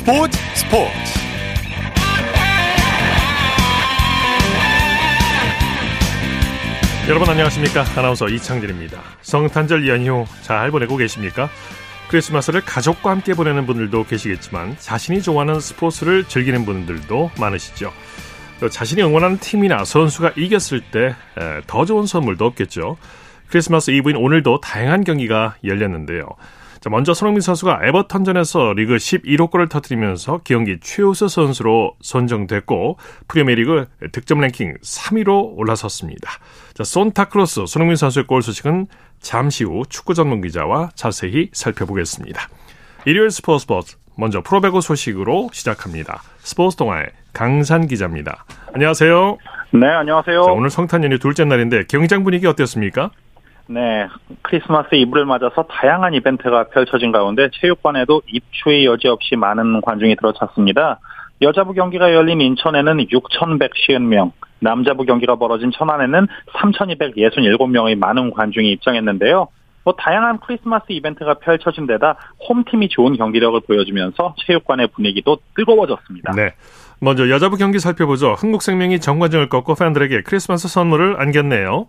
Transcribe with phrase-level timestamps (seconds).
[0.00, 0.90] 스포츠 스포츠.
[7.06, 7.84] 여러분 안녕하십니까?
[7.98, 8.98] 아나운서 이창진입니다.
[9.20, 11.50] 성탄절 연휴 잘 보내고 계십니까?
[12.08, 17.92] 크리스마스를 가족과 함께 보내는 분들도 계시겠지만 자신이 좋아하는 스포츠를 즐기는 분들도 많으시죠.
[18.58, 21.14] 또 자신이 응원하는 팀이나 선수가 이겼을 때
[21.66, 22.96] 더 좋은 선물도 없겠죠.
[23.48, 26.26] 크리스마스 이브인 오늘도 다양한 경기가 열렸는데요
[26.80, 32.96] 자, 먼저 손흥민 선수가 에버턴전에서 리그 11호 골을 터뜨리면서 경기 최우수 선수로 선정됐고
[33.28, 36.30] 프리미어리그 득점 랭킹 3위로 올라섰습니다.
[36.72, 38.86] 자, 손타크로스 손흥민 선수의 골 소식은
[39.20, 42.48] 잠시 후 축구 전문 기자와 자세히 살펴보겠습니다.
[43.04, 46.22] 일요일 스포츠 스포츠 먼저 프로배구 소식으로 시작합니다.
[46.38, 48.46] 스포츠 동아의 강산 기자입니다.
[48.72, 49.36] 안녕하세요.
[49.72, 50.42] 네, 안녕하세요.
[50.42, 53.10] 자, 오늘 성탄 연휴 둘째 날인데 경장 분위기 어땠습니까?
[53.70, 54.08] 네,
[54.42, 60.98] 크리스마스 이브를 맞아서 다양한 이벤트가 펼쳐진 가운데 체육관에도 입추의 여지 없이 많은 관중이 들어찼습니다.
[61.40, 69.46] 여자부 경기가 열린 인천에는 6,150명, 남자부 경기가 벌어진 천안에는 3,267명의 많은 관중이 입장했는데요.
[69.84, 72.16] 뭐 다양한 크리스마스 이벤트가 펼쳐진 데다
[72.48, 76.32] 홈팀이 좋은 경기력을 보여주면서 체육관의 분위기도 뜨거워졌습니다.
[76.32, 76.54] 네.
[77.00, 78.32] 먼저 여자부 경기 살펴보죠.
[78.32, 81.86] 흥국생명이 정관장을 꺾고 팬들에게 크리스마스 선물을 안겼네요.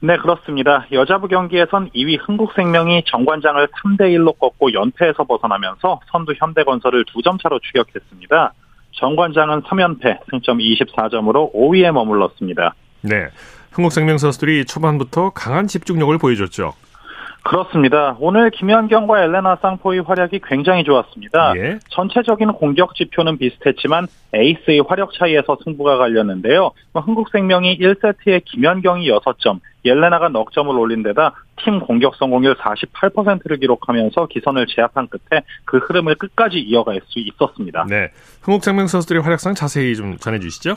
[0.00, 0.86] 네, 그렇습니다.
[0.92, 8.52] 여자부 경기에선 2위 흥국생명이 정관장을 3대 1로 꺾고 연패에서 벗어나면서 선두 현대건설을 2점 차로 추격했습니다.
[8.92, 12.74] 정관장은 3연패, 승점 24점으로 5위에 머물렀습니다.
[13.00, 13.28] 네.
[13.72, 16.74] 흥국생명 선수들이 초반부터 강한 집중력을 보여줬죠.
[17.44, 18.16] 그렇습니다.
[18.20, 21.52] 오늘 김연경과 엘레나 쌍포의 활약이 굉장히 좋았습니다.
[21.56, 21.78] 예.
[21.90, 26.70] 전체적인 공격 지표는 비슷했지만 에이스의 활약 차이에서 승부가 갈렸는데요.
[26.92, 34.26] 뭐 흥국생명이 1세트에 김연경이 6점, 옐레나가 넉 점을 올린 데다 팀 공격 성공률 48%를 기록하면서
[34.26, 37.84] 기선을 제압한 끝에 그 흐름을 끝까지 이어갈 수 있었습니다.
[37.90, 38.08] 네.
[38.40, 40.76] 흥국생명 선수들의 활약상 자세히 좀 전해주시죠.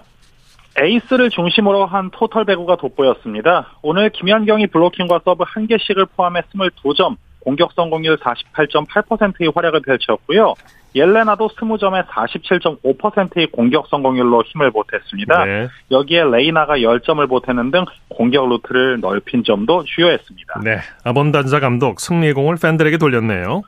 [0.79, 3.77] 에이스를 중심으로 한 토털 배구가 돋보였습니다.
[3.81, 10.53] 오늘 김연경이 블로킹과 서브 1개씩을 포함해 22점, 공격 성공률 48.8%의 활약을 펼쳤고요.
[10.95, 15.45] 옐레나도 20점에 47.5%의 공격 성공률로 힘을 보탰습니다.
[15.45, 15.67] 네.
[15.91, 20.61] 여기에 레이나가 10점을 보태는 등 공격 루트를 넓힌 점도 주효했습니다.
[20.63, 20.77] 네.
[21.03, 23.61] 아본단자 감독 승리의 공을 팬들에게 돌렸네요.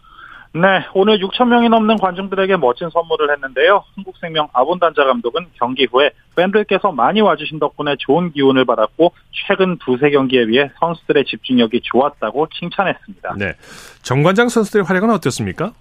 [0.52, 3.84] 네, 오늘 6천 명이 넘는 관중들에게 멋진 선물을 했는데요.
[3.96, 10.48] 한국생명 아본단자 감독은 경기 후에 팬들께서 많이 와주신 덕분에 좋은 기운을 받았고 최근 두세 경기에
[10.48, 13.36] 비해 선수들의 집중력이 좋았다고 칭찬했습니다.
[13.38, 13.54] 네.
[14.02, 15.74] 정관장 선수들의 활약은 어땠습니까?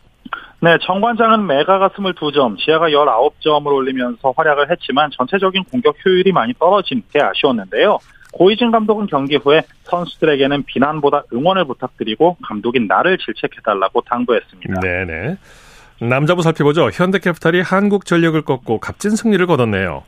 [0.61, 7.23] 네, 정관장은 메가가 22점, 지하가 19점을 올리면서 활약을 했지만 전체적인 공격 효율이 많이 떨어진 게
[7.23, 7.99] 아쉬웠는데요.
[8.39, 14.81] 고이진 감독은 경기 후에 선수들에게는 비난보다 응원을 부탁드리고 감독인 나를 질책해달라고 당부했습니다.
[14.81, 15.37] 네네.
[16.01, 16.89] 남자부 살펴보죠.
[16.93, 20.05] 현대캐피탈이 한국전력을 꺾고 값진 승리를 거뒀네요.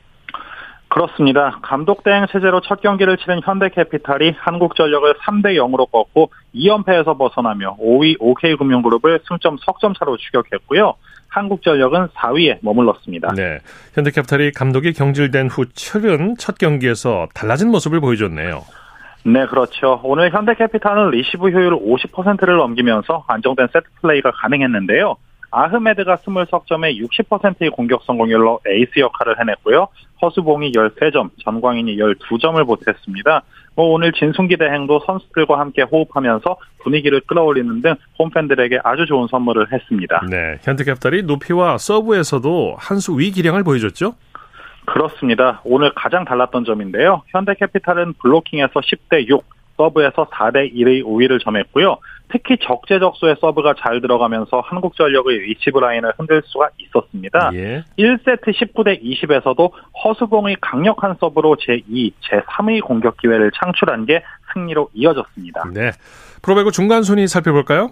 [0.90, 1.60] 그렇습니다.
[1.62, 9.20] 감독 대행 체제로 첫 경기를 치른 현대캐피탈이 한국전력을 3대 0으로 꺾고 2연패에서 벗어나며 5위 OK금융그룹을
[9.28, 10.94] 승점 석점 차로 추격했고요.
[11.28, 13.32] 한국전력은 4위에 머물렀습니다.
[13.36, 13.60] 네.
[13.94, 18.62] 현대캐피탈이 감독이 경질된 후 최근 첫 경기에서 달라진 모습을 보여줬네요.
[19.26, 20.00] 네, 그렇죠.
[20.02, 25.16] 오늘 현대캐피탈은 리시브 효율 50%를 넘기면서 안정된 세트 플레이가 가능했는데요.
[25.50, 29.88] 아흐메드가 20득점에 60%의 공격 성공률로 에이스 역할을 해냈고요.
[30.22, 33.43] 허수봉이 13점, 전광인이 12점을 보탰습니다.
[33.75, 40.22] 뭐 오늘 진순기 대행도 선수들과 함께 호흡하면서 분위기를 끌어올리는 등 홈팬들에게 아주 좋은 선물을 했습니다.
[40.28, 40.59] 네.
[40.62, 44.15] 현대캐피탈이 높이와 서브에서도 한 수 위 기량을 보여줬죠?
[44.87, 45.61] 그렇습니다.
[45.65, 47.22] 오늘 가장 달랐던 점인데요.
[47.28, 49.44] 현대캐피탈은 블로킹에서 10대 6,
[49.80, 51.96] 서브에서 4대 1의 우위를 점했고요.
[52.30, 57.50] 특히 적재적소의 서브가 잘 들어가면서 한국전력의 리시브 라인을 흔들 수가 있었습니다.
[57.54, 57.84] 예.
[57.98, 59.72] 1세트 19대 20에서도
[60.04, 64.22] 허수봉의 강력한 서브로 제2, 제3의 공격 기회를 창출한 게
[64.52, 65.64] 승리로 이어졌습니다.
[65.72, 65.93] 네.
[66.43, 67.90] 프로배구 중간 순위 살펴볼까요?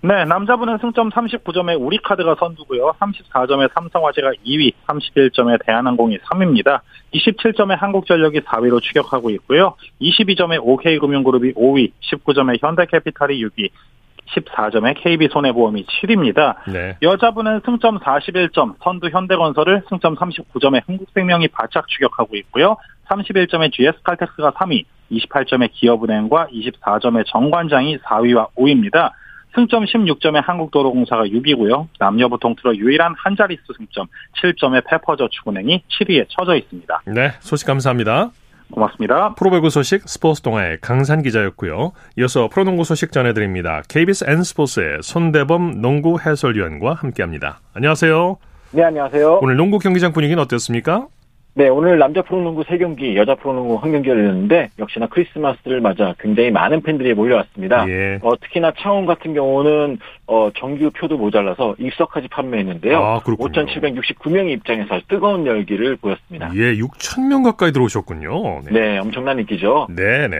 [0.00, 2.94] 네, 남자분은 승점 39점에 우리카드가 선두고요.
[3.00, 6.80] 34점에 삼성화재가 2위, 31점에 대한항공이 3위입니다.
[7.14, 9.74] 27점에 한국전력이 4위로 추격하고 있고요.
[10.00, 13.70] 22점에 OK금융그룹이 5위, 19점에 현대캐피탈이 6위,
[14.36, 16.70] 14점에 KB손해보험이 7위입니다.
[16.72, 16.96] 네.
[17.02, 22.76] 여자분은 승점 41점, 선두 현대건설을 승점 39점에 흥국생명이 바짝 추격하고 있고요.
[23.08, 29.12] 31점에 GS칼텍스가 3위, 28점에 기업은행과 24점에 정관장이 4위와 5위입니다.
[29.54, 31.88] 승점 16점에 한국도로공사가 6위고요.
[31.98, 34.06] 남녀부 통틀어 유일한 한 자릿수 승점
[34.42, 37.02] 7점에 페퍼저축은행이 7위에 처져 있습니다.
[37.06, 37.32] 네.
[37.40, 38.30] 소식 감사합니다.
[38.70, 39.34] 고맙습니다.
[39.34, 41.92] 프로배구 소식 스포츠 동아의 강산 기자였고요.
[42.18, 43.82] 이어서 프로농구 소식 전해드립니다.
[43.88, 47.60] KBS N스포츠의 손대범 농구 해설위원과 함께합니다.
[47.72, 48.36] 안녕하세요.
[48.72, 49.38] 네, 안녕하세요.
[49.40, 51.06] 오늘 농구 경기장 분위기는 어땠습니까?
[51.58, 57.14] 네, 오늘 남자 프로농구 3경기, 여자 프로농구 1경기 열렸는데 역시나 크리스마스를 맞아 굉장히 많은 팬들이
[57.14, 57.88] 몰려왔습니다.
[57.88, 58.20] 예.
[58.22, 62.96] 어, 특히나 창원 같은 경우는 어, 정규 표도 모자라서 입석까지 판매했는데요.
[62.96, 63.50] 아, 그렇군요.
[63.50, 66.52] 5,769명의 입장에서 뜨거운 열기를 보였습니다.
[66.54, 68.60] 예, 6천 명 가까이 들어오셨군요.
[68.70, 69.88] 네, 엄청난 인기죠.
[69.90, 70.36] 네, 네.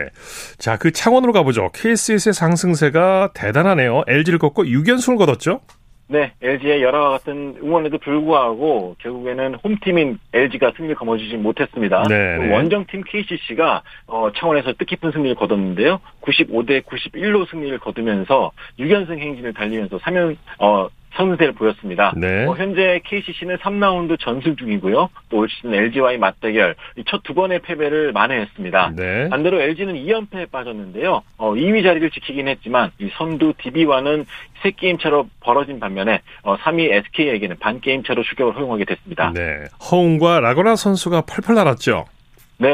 [0.59, 1.71] 자, 그 창원으로 가보죠.
[1.75, 4.05] KCS의 상승세가 대단하네요.
[4.07, 5.63] LG를 꺾고 6연승을 거뒀죠?
[6.11, 12.05] 네, LG의 열화와 같은 응원에도 불구하고 결국에는 홈팀인 LG가 승리를 거머쥐지 못했습니다.
[12.09, 12.53] 네, 네.
[12.55, 16.01] 원정팀 KCC가 어, 창원에서 뜻깊은 승리를 거뒀는데요.
[16.23, 22.13] 95대 91로 승리를 거두면서 6연승 행진을 달리면서 3연 어, 선세를 보였습니다.
[22.17, 22.45] 네.
[22.47, 25.09] 어, 현재 KCC는 3라운드 전승 중이고요.
[25.31, 26.75] 또 올 시즌 LG와의 맞대결
[27.07, 28.93] 첫 두 번의 패배를 만회했습니다.
[28.97, 29.29] 네.
[29.29, 31.23] 반대로 LG는 2연패에 빠졌는데요.
[31.37, 34.25] 어, 2위 자리를 지키긴 했지만 이 선두 DB와는
[34.63, 39.33] 세 게임 차로 벌어진 반면에 어, 3위 SK에게는 반 게임 차로 추격을 허용하게 됐습니다.
[39.35, 39.41] 네.
[39.49, 39.65] 네.
[39.91, 42.05] 허웅과 라건아 선수가 펄펄 날았죠?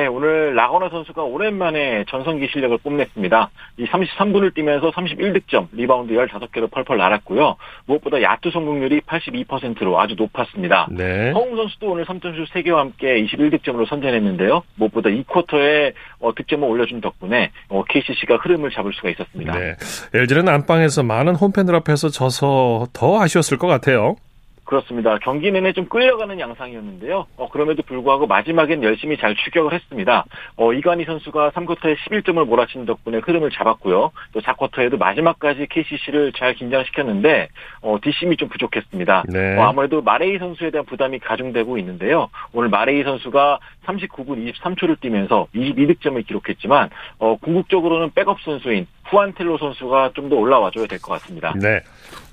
[0.07, 3.51] 오늘 라건아 선수가 오랜만에 전성기 실력을 뽐냈습니다.
[3.79, 7.57] 이 33분을 뛰면서 31득점, 리바운드 15개로 펄펄 날았고요.
[7.87, 10.89] 무엇보다 야투 성공률이 82%로 아주 높았습니다.
[10.91, 11.33] 네.
[11.33, 14.63] 허웅 선수도 오늘 3점슛 3개와 함께 21득점으로 선전했는데요.
[14.77, 19.59] 무엇보다 2쿼터에 어, 득점을 올려준 덕분에 어, KCC가 흐름을 잡을 수가 있었습니다.
[19.59, 19.75] 네.
[20.15, 24.17] LG는 안방에서 많은 홈팬들 앞에서 져서 더 아쉬웠을 것 같아요.
[24.65, 25.19] 그렇습니다.
[25.19, 27.27] 경기 내내 좀 끌려가는 양상이었는데요.
[27.37, 30.25] 어, 그럼에도 불구하고 마지막엔 열심히 잘 추격을 했습니다.
[30.57, 34.11] 어, 이관희 선수가 3쿼터에 11점을 몰아친 덕분에 흐름을 잡았고요.
[34.33, 37.49] 또 4쿼터에도 마지막까지 KCC를 잘 긴장시켰는데
[37.83, 39.25] 어, 뒷심이 좀 부족했습니다.
[39.29, 39.59] 네.
[39.59, 42.29] 어, 아무래도 마레이 선수에 대한 부담이 가중되고 있는데요.
[42.53, 50.25] 오늘 마레이 선수가 39분 23초를 뛰면서 22득점을 기록했지만 어, 궁극적으로는 백업 선수인 후안텔로 선수가 좀
[50.25, 51.53] 더 올라와줘야 될 것 같습니다.
[51.61, 51.81] 네.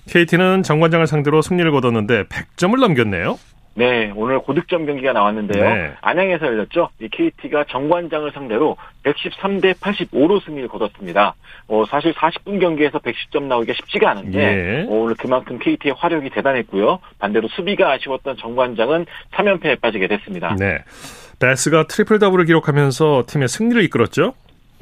[0.09, 3.37] KT는 정관장을 상대로 승리를 거뒀는데 100점을 넘겼네요.
[3.73, 5.63] 네, 오늘 고득점 경기가 나왔는데요.
[5.63, 5.93] 네.
[6.01, 6.89] 안양에서 열렸죠.
[6.99, 11.35] 이 KT가 정관장을 상대로 113대 85로 승리를 거뒀습니다.
[11.67, 14.85] 어, 사실 40분 경기에서 110점 나오기가 쉽지가 않은데 예.
[14.89, 16.99] 어, 오늘 그만큼 KT의 화력이 대단했고요.
[17.19, 20.55] 반대로 수비가 아쉬웠던 정관장은 3연패에 빠지게 됐습니다.
[20.59, 20.79] 네.
[21.39, 24.33] 배스가 트리플 더블을 기록하면서 팀의 승리를 이끌었죠?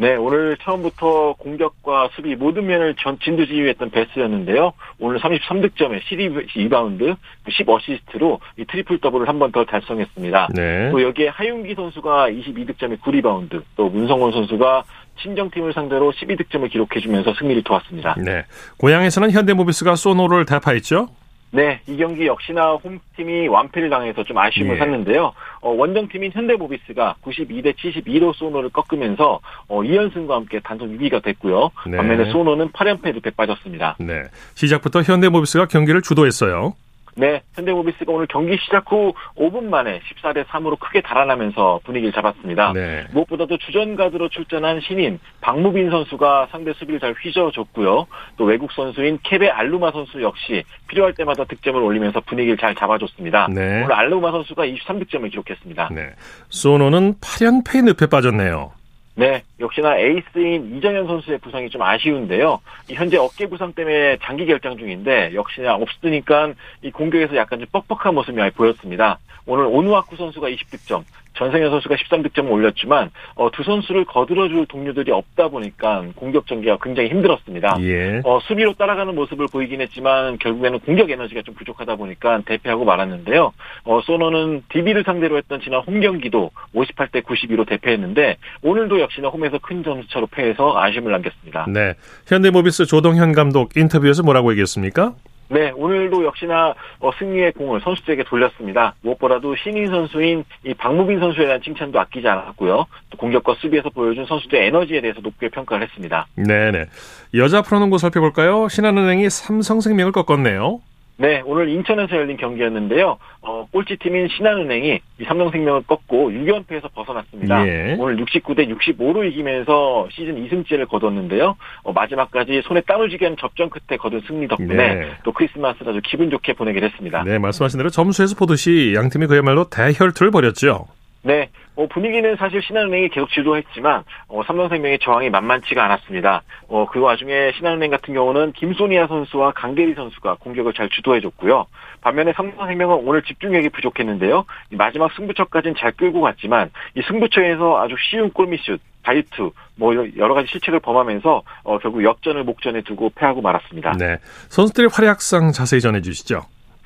[0.02, 4.72] 네, 오늘 처음부터 공격과 수비 모든 면을 전 진두지휘했던 배스였는데요.
[4.98, 10.50] 오늘 33득점에 12바운드, 10어시스트로 이 트리플 더블을 한 번 더 달성했습니다.
[10.56, 10.90] 네.
[10.92, 14.84] 또 여기에 하윤기 선수가 22득점에 9리바운드, 또 문성곤 선수가
[15.22, 18.16] 친정팀을 상대로 12득점을 기록해주면서 승리를 도왔습니다.
[18.24, 18.46] 네.
[18.78, 21.08] 고양에서는 현대모비스가 소노를 대파했죠?
[21.52, 24.80] 네, 이 경기 역시나 홈팀이 완패를 당해서 좀 아쉬움을 예.
[24.80, 25.34] 샀는데요.
[25.62, 31.72] 어, 원정팀인 현대모비스가 92대 72로 소노를 꺾으면서 어, 2연승과 함께 단속 6위가 됐고요.
[31.88, 31.98] 네.
[31.98, 33.98] 반면에 소노는 8연패 늪에 빠졌습니다.
[34.00, 34.24] 네.
[34.54, 36.76] 시작부터 현대모비스가 경기를 주도했어요.
[37.20, 42.72] 네, 현대모비스가 오늘 경기 시작 후 5분 만에 14대 3으로 크게 달아나면서 분위기를 잡았습니다.
[42.72, 43.06] 네.
[43.12, 48.08] 무엇보다도 주전가드로 출전한 신인 박무빈 선수가 상대 수비를 잘 휘저어줬고요.
[48.38, 53.50] 또 외국 선수인 케베 알루마 선수 역시 필요할 때마다 득점을 올리면서 분위기를 잘 잡아줬습니다.
[53.54, 53.84] 네.
[53.84, 55.90] 오늘 알루마 선수가 23득점을 기록했습니다.
[55.92, 56.12] 네.
[56.48, 58.79] 소노는 8연패의 늪에 빠졌네요.
[59.16, 62.62] 네, 역시나 에이스인 이정현 선수의 부상이 좀 아쉬운데요.
[62.90, 68.16] 이 현재 어깨 부상 때문에 장기 결장 중인데 역시나 없으니까 이 공격에서 약간 좀 뻑뻑한
[68.16, 69.20] 모습이 많이 보였습니다.
[69.46, 71.04] 오늘 오누아쿠 선수가 20득점,
[71.36, 77.78] 전승현 선수가 13득점을 올렸지만 어, 두 선수를 거들어줄 동료들이 없다 보니까 공격 전개가 굉장히 힘들었습니다.
[77.82, 78.22] 예.
[78.24, 83.54] 어, 수비로 따라가는 모습을 보이긴 했지만 결국에는 공격 에너지가 좀 부족하다 보니까 대패하고 말았는데요.
[83.86, 89.84] 어, 소노는 DB를 상대로 했던 지난 홈 경기도 58대 92로 대패했는데 오늘도 역시나 홈에서 큰
[89.84, 91.66] 점수차로 패해서 아쉬움을 남겼습니다.
[91.70, 91.94] 네.
[92.28, 95.14] 현대모비스 조동현 감독 인터뷰에서 뭐라고 얘기했습니까?
[95.50, 98.94] 네, 오늘도 역시나 어, 승리의 공을 선수들에게 돌렸습니다.
[99.02, 102.86] 무엇보다도 신인 선수인 이 박무빈 선수에 대한 칭찬도 아끼지 않았고요.
[103.10, 106.28] 또 공격과 수비에서 보여준 선수들의 에너지에 대해서 높게 평가를 했습니다.
[106.36, 106.86] 네네.
[107.34, 108.68] 여자 프로농구 살펴볼까요?
[108.70, 110.82] 신한은행이 삼성생명을 꺾었네요.
[111.20, 113.18] 네, 오늘 인천에서 열린 경기였는데요.
[113.42, 117.68] 어, 꼴찌팀인 신한은행이 이 삼성생명을 꺾고 6연패에서 벗어났습니다.
[117.68, 117.98] 예.
[118.00, 121.58] 오늘 69대 65로 이기면서 시즌 2승째를 거뒀는데요.
[121.84, 125.12] 어, 마지막까지 손에 땀을 쥐게 하는 접전 끝에 거둔 승리 덕분에 네.
[125.24, 127.24] 또 크리스마스를 아주 기분 좋게 보내게 됐습니다.
[127.26, 130.88] 네, 말씀하신 대로 점수에서 보듯이 양 팀이 그야말로 대혈투를 벌였죠.
[131.24, 131.50] 네,
[131.80, 136.42] 어, 분위기는 사실 신한은행이 계속 주도했지만 어, 삼성생명의 저항이 만만치가 않았습니다.
[136.68, 141.68] 어, 그 와중에 신한은행 같은 경우는 김소니아 선수와 강계리 선수가 공격을 잘 주도해줬고요.
[142.02, 144.44] 반면에 삼성생명은 오늘 집중력이 부족했는데요.
[144.74, 150.50] 이 마지막 승부처까지는 잘 끌고 갔지만 이 승부처에서 아주 쉬운 골밑슛, 자유투, 뭐 여러 가지
[150.50, 153.94] 실책을 범하면서 어, 결국 역전을 목전에 두고 패하고 말았습니다.
[153.94, 154.18] 네.
[154.50, 156.42] 선수들의 활약상 자세히 전해주시죠.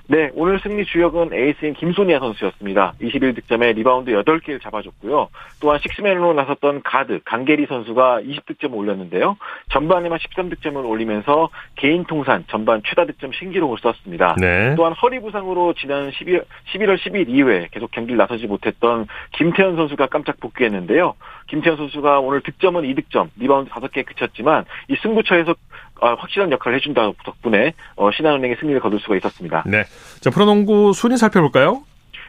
[0.08, 2.94] 네, 오늘 승리 주역은 에이스인 김소니아 선수였습니다.
[3.02, 5.30] 21득점에 리바운드 8개를 잡아줬고요.
[5.62, 9.38] 또한 식스맨으로 나섰던 가드 강계리 선수가 20득점을 올렸는데요.
[9.72, 14.36] 전반에만 13득점을 올리면서 개인 통산 전반 최다 득점 신기록을 썼습니다.
[14.42, 14.76] 네.
[14.76, 16.44] 또한 허리 부상으로 지난 12월,
[16.74, 21.14] 11월 10일 이후에 계속 경기를 나서지 못했던 김태연 선수가 깜짝 복귀했는데요.
[21.48, 25.56] 김태연 선수가 오늘 득점은 2득점, 리바운드 5개에 그쳤지만 이 승부처에서 어,
[26.12, 29.64] 확실한 역할을 해준다 덕분에 어, 신한은행의 승리를 거둘 수가 있었습니다.
[29.66, 29.84] 네.
[30.22, 31.84] 자, 프로농구 순위 살펴볼까요?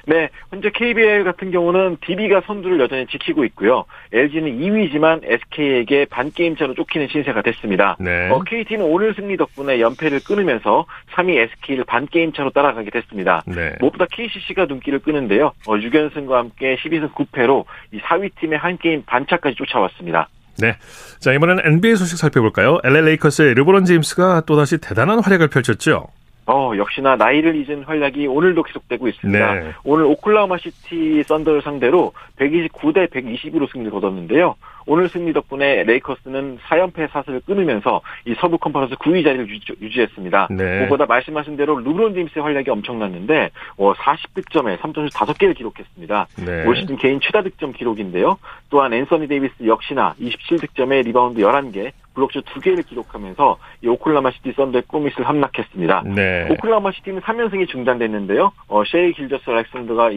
[0.07, 3.85] 네, 현재 KBL 같은 경우는 DB가 선두를 여전히 지키고 있고요.
[4.13, 7.97] LG는 2위지만 SK에게 반게임 차로 쫓기는 신세가 됐습니다.
[7.99, 8.29] 네.
[8.31, 13.43] 어, KT는 오늘 승리 덕분에 연패를 끊으면서 3위 SK를 반게임 차로 따라가게 됐습니다.
[13.47, 13.75] 네.
[13.81, 15.53] 무엇보다 KCC가 눈길을 끄는데요.
[15.67, 20.29] 어, 6연승과 함께 12승 9패로 이 4위 팀의 한 게임 반차까지 쫓아왔습니다.
[20.59, 20.77] 네.
[21.19, 22.79] 자, 이번에는 NBA 소식 살펴볼까요?
[22.85, 26.09] LA 레이커스의 르브론 제임스가 또다시 대단한 활약을 펼쳤죠.
[26.47, 29.55] 어, 역시나 나이를 잊은 활약이 오늘도 계속되고 있습니다.
[29.55, 29.73] 네.
[29.83, 34.55] 오늘 오클라호마 시티 썬더를 상대로 129대 120으로 승리를 거뒀는데요.
[34.87, 40.81] 오늘 승리 덕분에 레이커스는 4연패 사슬을 끊으면서 이 서부 컨퍼런스 9위 자리를 유지, 했습니다 네.
[40.81, 46.27] 무엇보다 말씀하신 대로 르브론 제임스의 활약이 엄청났는데 어, 40득점에 3점슛 5개를 기록했습니다.
[46.45, 46.67] 네.
[46.67, 48.39] 올 시즌 개인 최다 득점 기록인데요.
[48.71, 55.27] 또한 앤서니 데이비스 역시나 27득점에 리바운드 11개, 블록슛 2개를 기록하면서 이 오클라마 시티 썬더의 꿈이슬
[55.27, 56.03] 함락했습니다.
[56.15, 56.49] 네.
[56.51, 58.53] 오클라호마 시티는 3연승이 중단됐는데요.
[58.69, 60.11] 어, 셰이 길저스 알렉산더가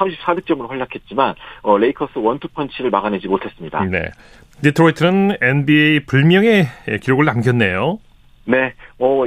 [0.00, 3.84] 34득점으로 활약했지만 어, 레이커스 원투펀치를 막아내지 못했습니다.
[3.84, 4.10] 네.
[4.62, 6.66] 디트로이트는 NBA 불명예
[7.02, 7.98] 기록을 남겼네요.
[8.46, 9.22] 네, 어,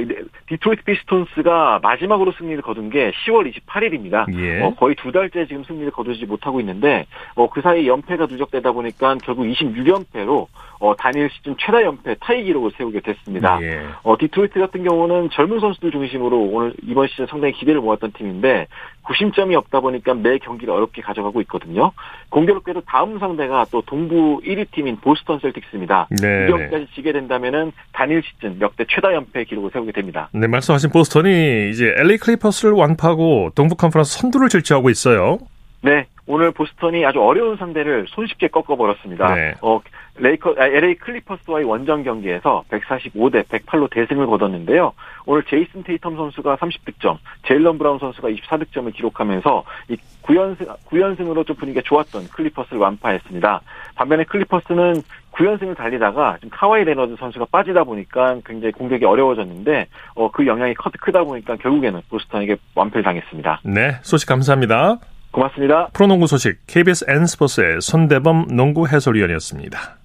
[0.48, 4.26] 디트로이트 피스톤스가 마지막으로 승리를 거둔 게 10월 28일입니다.
[4.38, 4.60] 예.
[4.62, 9.16] 어, 거의 두 달째 지금 승리를 거두지 못하고 있는데, 어, 그 사이 연패가 누적되다 보니까
[9.24, 10.46] 결국 26연패로
[10.80, 13.58] 어, 단일 시즌 최다 연패 타이 기록을 세우게 됐습니다.
[13.62, 13.86] 예.
[14.02, 18.66] 어, 디트로이트 같은 경우는 젊은 선수들 중심으로 오늘 이번 시즌 상당히 기대를 모았던 팀인데
[19.04, 21.92] 구심점이 없다 보니까 매 경기를 어렵게 가져가고 있거든요.
[22.30, 26.08] 공교롭게도 다음 상대가 또 동부 1위 팀인 보스턴 셀틱스입니다.
[26.22, 26.46] 네.
[26.46, 30.28] 이 경기까지 지게 된다면은 단일 시즌 역대 최다 연패 기록을 세우게 됩니다.
[30.32, 35.38] 네, 말씀하신 보스턴이 이제 LA 클리퍼스를 완파하고 동부 컨퍼런스 선두를 질주하고 있어요.
[35.82, 39.34] 네, 오늘 보스턴이 아주 어려운 상대를 손쉽게 꺾어버렸습니다.
[39.34, 39.54] 네.
[39.60, 39.80] 어,
[40.16, 44.92] 레이커, 아, LA 클리퍼스와의 원정 경기에서 145대 108로 대승을 거뒀는데요.
[45.26, 51.82] 오늘 제이슨 테이텀 선수가 30득점, 제일런 브라운 선수가 24득점을 기록하면서 이 9연승, 9연승으로 좀 분위기가
[51.84, 53.60] 좋았던 클리퍼스를 완파했습니다.
[53.96, 55.02] 반면에 클리퍼스는
[55.32, 60.90] 9연승을 달리다가 좀 카와이 레너드 선수가 빠지다 보니까 굉장히 공격이 어려워졌는데 어, 그 영향이 커,
[61.00, 63.62] 크다 보니까 결국에는 보스턴에게 완패를 당했습니다.
[63.64, 64.98] 네, 소식 감사합니다.
[65.32, 65.88] 고맙습니다.
[65.92, 70.03] 프로농구 소식 KBS N스포츠의 손대범 농구 해설위원이었습니다.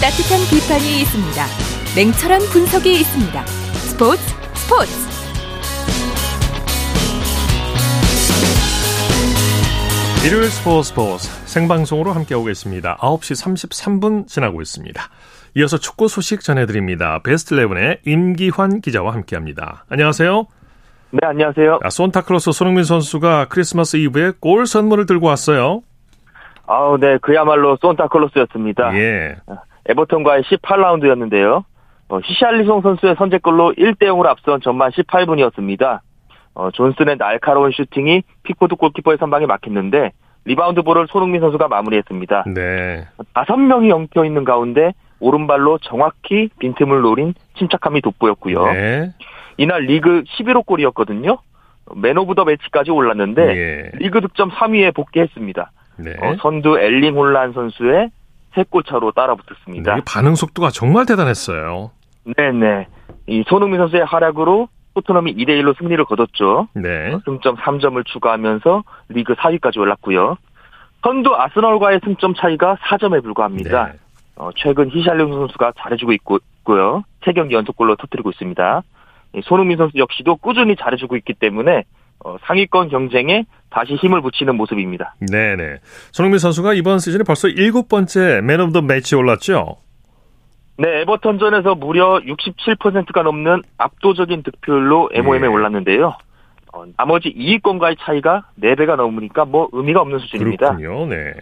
[0.00, 1.46] 따뜻한 비판이 있습니다.
[1.96, 3.46] 냉철한 분석이 있습니다.
[3.46, 4.22] 스포츠
[4.54, 4.92] 스포츠
[10.24, 12.96] 일요일 스포츠 스포츠 생방송으로 함께하고 있습니다.
[12.98, 15.10] 9시 33분 지나고 있습니다.
[15.54, 17.20] 이어서 축구 소식 전해드립니다.
[17.24, 19.84] 베스트 11의 임기환 기자와 함께합니다.
[19.88, 20.46] 안녕하세요.
[21.10, 21.80] 네, 안녕하세요.
[21.82, 25.82] 아, 손타클로스 손흥민 선수가 크리스마스 이브에 골 선물을 들고 왔어요.
[26.66, 28.94] 아우, 네, 그야말로 손타클로스였습니다.
[28.94, 29.36] 예.
[29.88, 31.64] 에버턴과의 18라운드였는데요.
[32.10, 36.00] 어, 히샬리송 선수의 선제골로 1대 0으로 앞선 전반 18분이었습니다.
[36.54, 40.12] 어, 존슨의 날카로운 슈팅이 픽포드 골키퍼의 선방에 막혔는데
[40.44, 42.44] 리바운드 볼을 손흥민 선수가 마무리했습니다.
[42.54, 43.06] 네.
[43.34, 48.72] 다섯 명이 엉켜 있는 가운데 오른발로 정확히 빈틈을 노린 침착함이 돋보였고요.
[48.72, 49.14] 네.
[49.56, 51.38] 이날 리그 11호 골이었거든요.
[51.96, 53.90] Man of the Match까지 올랐는데 예.
[53.98, 55.70] 리그 득점 3위에 복귀했습니다.
[55.96, 56.14] 네.
[56.20, 58.10] 어, 선두 엘링 홀란 선수의
[58.54, 59.94] 3골 차로 따라붙었습니다.
[59.96, 61.90] 네, 반응 속도가 정말 대단했어요.
[62.36, 62.86] 네네.
[63.26, 66.68] 이 손흥민 선수의 활약으로 토트넘이 2대 1로 승리를 거뒀죠.
[66.74, 67.18] 네.
[67.24, 70.36] 승점 3점을 추가하면서 리그 4위까지 올랐고요.
[71.02, 73.86] 선두 아스널과의 승점 차이가 4점에 불과합니다.
[73.86, 73.92] 네.
[74.38, 77.02] 어, 최근 히샬리송 선수가 잘해주고 있고, 있고요.
[77.22, 78.82] 3경기 연속골로 터뜨리고 있습니다.
[79.34, 81.84] 이 손흥민 선수 역시도 꾸준히 잘해주고 있기 때문에
[82.24, 85.14] 어, 상위권 경쟁에 다시 힘을 붙이는 모습입니다.
[85.30, 85.78] 네네.
[86.12, 89.76] 손흥민 선수가 이번 시즌에 벌써 일곱 번째 Man of the Match에 올랐죠?
[90.78, 95.50] 네, 에버턴전에서 무려 67%가 넘는 압도적인 득표율로 MOM에 예.
[95.50, 96.14] 올랐는데요.
[96.72, 100.76] 어, 나머지 2위권과의 차이가 4배가 넘으니까 뭐 의미가 없는 수준입니다.
[100.76, 101.06] 그렇군요.
[101.06, 101.32] 네.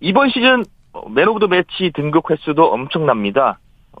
[0.00, 0.62] 이번 시즌 어,
[1.10, 3.58] Man of the Match 등극 횟수도 엄청납니다.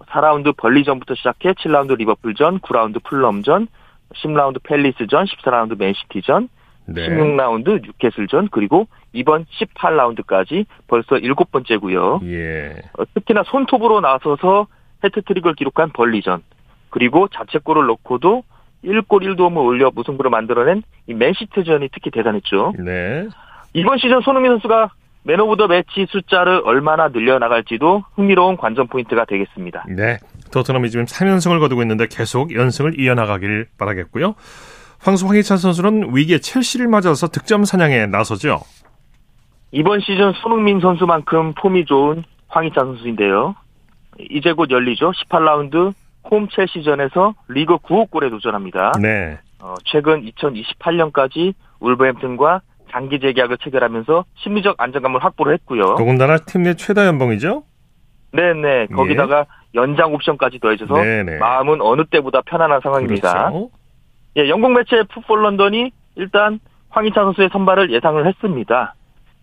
[0.08, 3.68] 4라운드 벌리전부터 시작해 7라운드 리버풀전, 9라운드 풀럼전,
[4.14, 6.48] 10라운드 팰리스전, 14라운드 맨시티전,
[6.86, 7.08] 네.
[7.08, 12.20] 16라운드 뉴캐슬전, 그리고 이번 18라운드까지 벌써 일곱 번째고요.
[12.24, 12.74] 예.
[12.98, 14.66] 어, 특히나 손톱으로 나서서
[15.04, 16.42] 해트트릭을 기록한 벌리전
[16.90, 18.42] 그리고 자책골을 넣고도
[18.84, 22.74] 1골 1도움을 올려 무승부를 만들어낸 이 맨시티전이 특히 대단했죠.
[22.78, 23.26] 네.
[23.72, 24.90] 이번 시즌 손흥민 선수가
[25.26, 29.86] Man of the Match 숫자를 얼마나 늘려나갈지도 흥미로운 관전 포인트가 되겠습니다.
[29.88, 30.18] 네.
[30.52, 34.34] 토트넘이 지금 3연승을 거두고 있는데 계속 연승을 이어나가길 바라겠고요.
[35.00, 38.60] 황수 황희찬 선수는 위기의 첼시를 맞아서 득점 사냥에 나서죠.
[39.72, 43.54] 이번 시즌 손흥민 선수만큼 폼이 좋은 황희찬 선수인데요.
[44.30, 45.10] 이제 곧 열리죠.
[45.10, 45.92] 18라운드
[46.30, 48.92] 홈 첼시전에서 리그 9호 골에 도전합니다.
[49.00, 49.38] 네.
[49.58, 52.60] 어, 최근 2028년까지 울버햄튼과
[52.94, 55.96] 장기 재계약을 체결하면서 심리적 안정감을 확보를 했고요.
[55.96, 57.64] 더군다나 팀 내 최다 연봉이죠?
[58.32, 58.86] 네네.
[58.94, 61.38] 거기다가 연장 옵션까지 더해져서 네네.
[61.38, 63.50] 마음은 어느 때보다 편안한 상황입니다.
[63.50, 63.70] 그렇죠.
[64.36, 66.60] 예, 영국 매체 풋볼 런던이 일단
[66.90, 68.94] 황희찬 선수의 선발을 예상을 했습니다.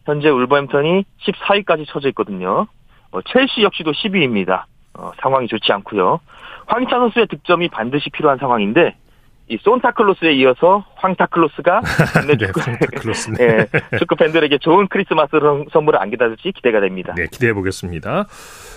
[0.06, 2.68] 현재 울버햄턴이 14위까지 쳐져 있거든요.
[3.12, 4.64] 어, 첼시 역시도 10위입니다.
[4.98, 6.22] 어, 상황이 좋지 않고요.
[6.68, 8.96] 황희찬 선수의 득점이 반드시 필요한 상황인데
[9.52, 11.82] 이 손타클로스에 이어서 황타클로스가
[12.26, 12.62] 네, 축구,
[13.02, 13.44] 그렇습니다.
[13.44, 13.68] 예,
[14.00, 15.32] 축구 팬들에게 좋은 크리스마스
[15.74, 17.14] 선물을 안겨다 줄지 기대가 됩니다.
[17.18, 18.28] 네, 기대해 보겠습니다.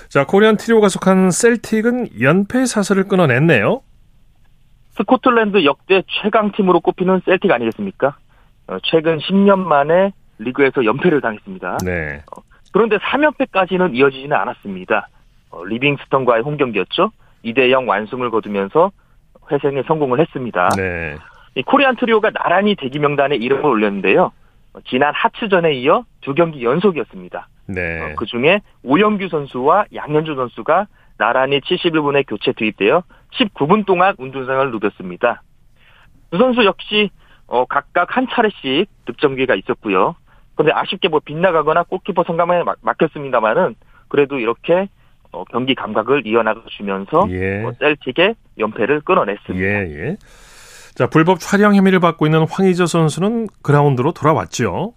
[0.08, 3.82] 자, Korean 트리오가 속한 셀틱은 연패 사슬을 끊어냈네요.
[4.96, 8.16] 스코틀랜드 역대 최강팀으로 꼽히는 셀틱 아니겠습니까?
[8.66, 11.78] 어, 최근 10년 만에 리그에서 연패를 당했습니다.
[11.84, 12.22] 네.
[12.72, 15.06] 그런데 3연패까지는 이어지지는 않았습니다.
[15.50, 17.12] 어, 리빙스턴과의 홈 경기였죠.
[17.44, 18.90] 2대0 완승을 거두면서
[19.50, 20.68] 회생에 성공을 했습니다.
[20.76, 21.16] 네.
[21.54, 24.32] 이 코리안 트리오가 나란히 대기 명단에 이름을 올렸는데요.
[24.74, 27.48] 어, 지난 하츠전에 이어 두 경기 연속이었습니다.
[27.68, 28.00] 네.
[28.02, 30.86] 어, 그 중에 오영규 선수와 양현주 선수가
[31.18, 33.02] 나란히 71분에 교체 투입되어
[33.34, 35.42] 19분 동안 운동장을 누볐습니다.
[36.30, 37.10] 두 선수 역시
[37.46, 40.16] 어, 각각 한 차례씩 득점 기회가 있었고요.
[40.56, 43.74] 그런데 아쉽게 뭐 빗나가거나 골키퍼 성감에 막- 막혔습니다만은
[44.08, 44.88] 그래도 이렇게
[45.34, 47.64] 어, 경기 감각을 이어나가 주면서 예.
[47.64, 49.66] 어, 셀틱의 연패를 끊어냈습니다.
[49.66, 50.16] 예, 예.
[50.94, 54.94] 자, 불법 촬영 혐의를 받고 있는 황의조 선수는 그라운드로 돌아왔죠.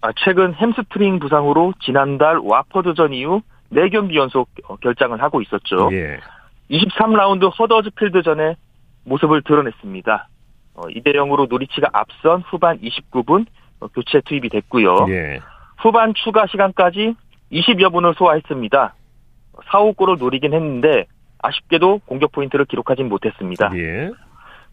[0.00, 3.42] 아, 최근 햄스트링 부상으로 지난달 와퍼드전 이후
[3.72, 5.90] 4경기 연속 어, 결장을 하고 있었죠.
[5.92, 6.18] 예.
[6.70, 8.56] 23라운드 허더즈필드 전에
[9.04, 10.28] 모습을 드러냈습니다.
[10.74, 13.44] 어, 2대 0으로 노리치가 앞선 후반 29분
[13.80, 15.06] 어, 교체 투입이 됐고요.
[15.10, 15.40] 예.
[15.78, 17.14] 후반 추가 시간까지
[17.52, 18.94] 20여 분을 소화했습니다.
[19.70, 21.06] 4호 골을 노리긴 했는데
[21.42, 23.70] 아쉽게도 공격 포인트를 기록하진 못했습니다.
[23.76, 24.10] 예.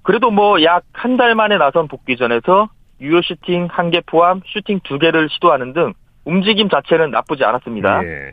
[0.03, 2.69] 그래도 뭐 약 한 달 만에 나선 복귀전에서
[3.01, 5.93] 유효 슈팅 한 개 포함 슈팅 두 개를 시도하는 등
[6.25, 8.03] 움직임 자체는 나쁘지 않았습니다.
[8.03, 8.31] 예.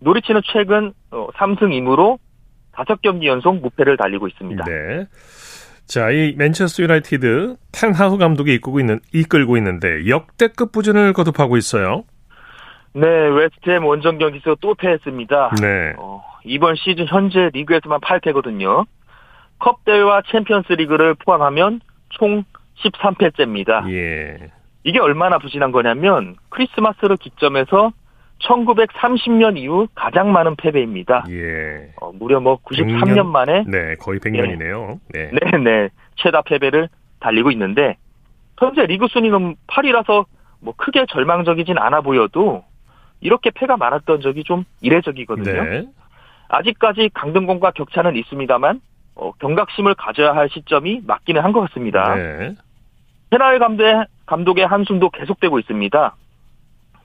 [0.00, 2.18] 노리치는 최근 3승 2무로
[2.72, 4.64] 5경기 연속 무패를 달리고 있습니다.
[4.64, 5.06] 네.
[5.86, 12.04] 자, 이 맨체스터 유나이티드 텐하흐 감독이 이끌고 있는 이끌고 있는데 역대급 부진을 거듭하고 있어요.
[12.96, 15.50] 네, 웨스트햄 원정 경기에서 또 패했습니다.
[15.60, 15.92] 네.
[15.98, 18.86] 어, 이번 시즌 현재 리그에서만 8패거든요.
[19.58, 22.44] 컵 대회와 챔피언스 리그를 포함하면 총
[22.82, 23.90] 13패째입니다.
[23.92, 24.50] 예.
[24.84, 27.92] 이게 얼마나 부진한 거냐면 크리스마스를 기점해서
[28.42, 31.26] 1930년 이후 가장 많은 패배입니다.
[31.28, 31.92] 예.
[32.00, 35.00] 어, 무려 뭐 93년 만에 네, 거의 100년이네요.
[35.12, 35.30] 네.
[35.32, 35.88] 네, 네.
[36.14, 36.88] 최다 패배를
[37.20, 37.96] 달리고 있는데
[38.58, 40.24] 현재 리그 순위는 8위라서
[40.60, 42.64] 뭐 크게 절망적이진 않아 보여도
[43.20, 45.62] 이렇게 패가 많았던 적이 좀 이례적이거든요.
[45.64, 45.86] 네.
[46.48, 48.80] 아직까지 강등권과 격차는 있습니다만
[49.16, 52.14] 어, 경각심을 가져야 할 시점이 맞기는 한 것 같습니다.
[52.14, 52.54] 네.
[53.30, 56.14] 페나의 감독의, 감독 의 한숨도 계속되고 있습니다.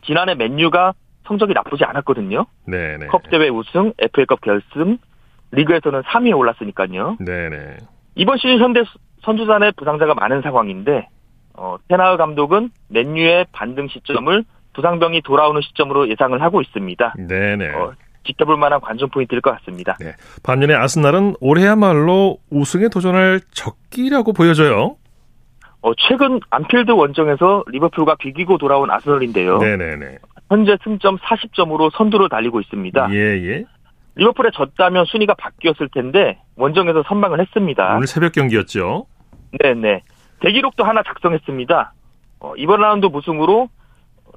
[0.04, 0.93] 지난해 맨유가
[1.26, 2.45] 성적이 나쁘지 않았거든요.
[2.65, 3.08] 네, 네.
[3.08, 4.97] 컵 대회 우승, FA컵 결승,
[5.52, 7.17] 리그에서는 3위에 올랐으니까요.
[7.19, 7.78] 네, 네.
[8.15, 8.84] 이번 시즌 현대
[9.24, 11.08] 선수단의 부상자가 많은 상황인데
[11.54, 17.15] 어, 테나우 감독은 맨유의 반등 시점을 부상병이 돌아오는 시점으로 예상을 하고 있습니다.
[17.27, 17.73] 네, 네.
[17.73, 17.93] 어,
[18.25, 19.97] 지켜볼 만한 관전 포인트일 것 같습니다.
[20.43, 24.97] 반면에 아스날은 올해야말로 우승에 도전할 적기라고 보여져요.
[25.81, 29.57] 어, 최근 안필드 원정에서 리버풀과 비기고 돌아온 아스널인데요.
[29.57, 30.17] 네, 네, 네.
[30.49, 33.07] 현재 승점 40점으로 선두를 달리고 있습니다.
[33.12, 33.65] 예, 예.
[34.15, 37.95] 리버풀에 졌다면 순위가 바뀌었을 텐데 원정에서 선방을 했습니다.
[37.95, 39.07] 오늘 새벽 경기였죠.
[39.60, 40.03] 네네.
[40.41, 41.93] 대기록도 하나 작성했습니다.
[42.41, 43.69] 어, 이번 라운드 무승으로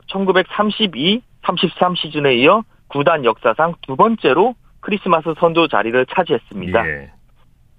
[0.07, 6.89] 1932, 33 시즌에 이어 구단 역사상 두 번째로 크리스마스 선두 자리를 차지했습니다.
[6.89, 7.11] 예.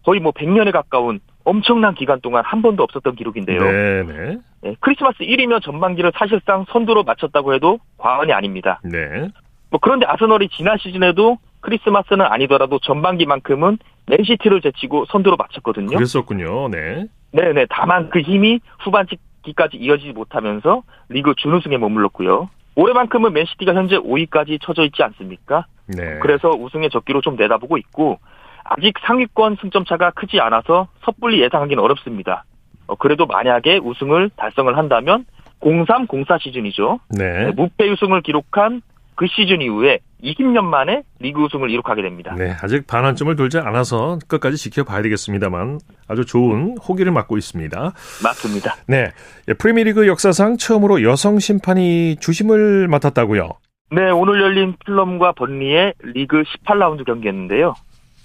[0.04, 3.60] 거의 뭐 100년에 가까운 엄청난 기간 동안 한 번도 없었던 기록인데요.
[3.62, 4.38] 네, 네.
[4.66, 8.80] 예, 크리스마스 1이면 전반기를 사실상 선두로 마쳤다고 해도 과언이 아닙니다.
[8.84, 9.30] 네.
[9.70, 15.96] 뭐 그런데 아스널이 지난 시즌에도 크리스마스는 아니더라도 전반기만큼은 맨시티를 제치고 선두로 마쳤거든요.
[15.96, 16.70] 그랬었군요.
[16.70, 17.06] 네.
[17.32, 17.68] 네네.
[17.70, 22.50] 다만 그 힘이 후반기 받기까지 이어지지 못하면서 리그 준우승에 머물렀고요.
[22.76, 25.66] 올해만큼은 맨시티가 현재 5위까지 처져 있지 않습니까?
[25.88, 26.20] 네.
[26.20, 28.20] 그래서 우승의 적기로 좀 내다보고 있고
[28.64, 32.44] 아직 상위권 승점 차가 크지 않아서 섣불리 예상하기는 어렵습니다.
[32.88, 35.26] 어, 그래도 만약에 우승을 달성을 한다면
[35.62, 37.00] 0304 시즌이죠.
[37.10, 37.52] 네.
[37.52, 38.82] 무패 우승을 기록한
[39.16, 42.36] 그 시즌 이후에 20년 만에 리그 우승을 이룩하게 됩니다.
[42.38, 47.94] 네, 아직 반환점을 돌지 않아서 끝까지 지켜봐야 되겠습니다만 아주 좋은 호기를 맡고 있습니다.
[48.24, 48.76] 맞습니다.
[48.88, 49.12] 네,
[49.48, 53.50] 예, 프리미어리그 역사상 처음으로 여성 심판이 주심을 맡았다고요.
[53.92, 57.74] 네, 오늘 열린 플럼과 번리의 리그 18라운드 경기였는데요.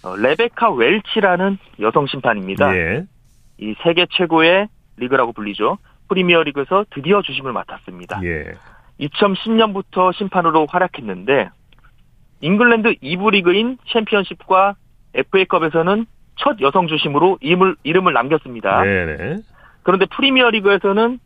[0.03, 2.74] 어, 레베카 웰치라는 여성 심판입니다.
[2.76, 3.05] 예.
[3.59, 5.76] 이 세계 최고의 리그라고 불리죠.
[6.09, 8.20] 프리미어 리그에서 드디어 주심을 맡았습니다.
[8.24, 8.55] 예.
[9.00, 11.50] 2010년부터 심판으로 활약했는데
[12.42, 14.74] 잉글랜드 2부 리그인 챔피언십과
[15.14, 18.82] FA컵에서는 첫 여성 주심으로 이름을, 이름을 남겼습니다.
[18.82, 19.36] 네네.
[19.82, 21.18] 그런데 프리미어리그에서는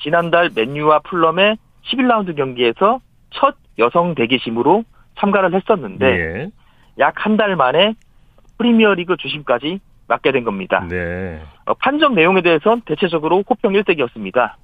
[0.00, 4.84] 지난달 맨유와 풀럼의 11라운드 경기에서 첫 여성 대기심으로
[5.18, 6.50] 참가를 했었는데 예.
[6.98, 7.94] 약한 달 만에
[8.58, 10.86] 프리미어리그 주심까지 맡게 된 겁니다.
[10.88, 11.40] 네.
[11.64, 14.56] 어, 판정 내용에 대해선 대체적으로 호평 일색이었습니다.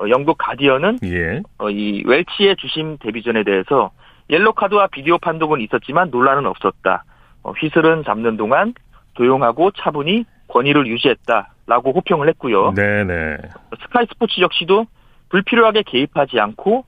[0.00, 1.42] 어, 영국 가디언은 예.
[1.58, 3.90] 어, 이 웰치의 주심 데뷔전에 대해서
[4.30, 7.04] 옐로 카드와 비디오 판독은 있었지만 논란은 없었다.
[7.42, 8.74] 어, 휘슬은 잡는 동안
[9.14, 12.72] 조용하고 차분히 권위를 유지했다라고 호평을 했고요.
[12.74, 13.36] 네네.
[13.82, 14.86] 스카이 스포츠 역시도
[15.28, 16.84] 불필요하게 개입하지 않고 어,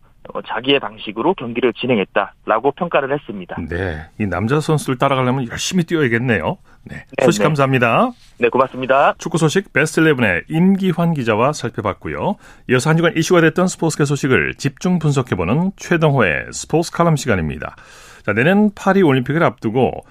[0.47, 3.57] 자기의 방식으로 경기를 진행했다라고 평가를 했습니다.
[3.69, 4.07] 네.
[4.19, 6.59] 이 남자 선수들 따라가려면 열심히 뛰어야겠네요.
[6.85, 7.05] 네.
[7.19, 7.45] 네, 소식 네.
[7.45, 8.13] 감사합니다.
[8.39, 9.15] 네, 고맙습니다.
[9.19, 12.37] 축구 소식 베스트 11의 임기환 기자와 살펴봤고요.
[12.71, 17.77] 이어서 한 주간 이슈가 됐던 스포츠계 소식을 집중 분석해보는 최동호의 스포츠 칼럼 시간입니다.
[18.25, 20.05] 자, 내년 파리 올림픽을 앞두고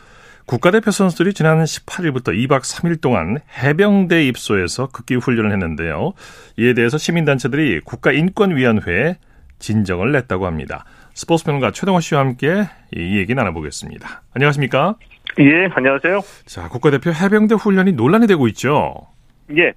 [0.45, 6.13] 국가대표 선수들이 지난 18일부터 2박 3일 동안 해병대 입소해서 극기 훈련을 했는데요.
[6.57, 9.17] 이에 대해서 시민단체들이 국가인권위원회에
[9.61, 10.83] 진정을 냈다고 합니다.
[11.13, 14.23] 스포츠 평론가 최동호 씨와 함께 이 얘기 나눠보겠습니다.
[14.33, 14.95] 안녕하십니까?
[15.39, 16.19] 예, 안녕하세요.
[16.45, 19.07] 자, 국가대표 해병대 훈련이 논란이 되고 있죠.
[19.57, 19.71] 예.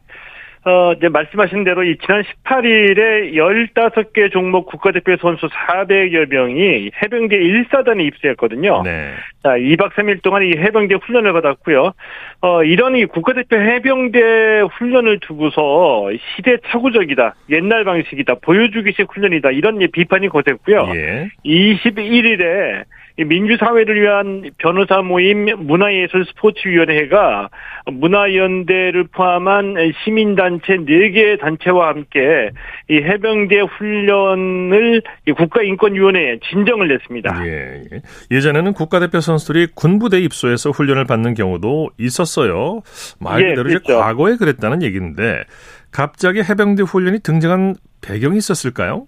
[0.66, 8.06] 어, 이제 말씀하신 대로 이 지난 18일에 15개 종목 국가대표 선수 400여 명이 해병대 1사단에
[8.06, 8.82] 입소했거든요.
[8.82, 9.12] 네.
[9.42, 11.92] 자, 2박 3일 동안 이 해병대 훈련을 받았고요.
[12.40, 20.28] 어, 이런 이 국가대표 해병대 훈련을 두고서 시대착오적이다, 옛날 방식이다, 보여주기식 훈련이다, 이런 이 비판이
[20.30, 20.92] 거셌고요.
[20.94, 21.28] 예.
[21.44, 22.84] 21일에
[23.16, 27.48] 민주사회를 위한 변호사 모임 문화예술 스포츠위원회가
[27.86, 32.50] 문화연대를 포함한 시민단체 4개 단체와 함께
[32.90, 37.46] 이 해병대 훈련을 이 국가인권위원회에 진정을 냈습니다.
[37.46, 38.02] 예, 예.
[38.32, 42.82] 예전에는 국가대표 선수들이 군부대 입소해서 훈련을 받는 경우도 있었어요.
[43.20, 44.00] 말 예, 그대로 그랬죠.
[44.00, 45.44] 과거에 그랬다는 얘기인데
[45.92, 49.06] 갑자기 해병대 훈련이 등장한 배경이 있었을까요?